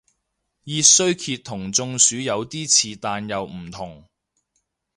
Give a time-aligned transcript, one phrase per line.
[0.63, 4.03] 熱衰竭同中暑有啲似但又唔同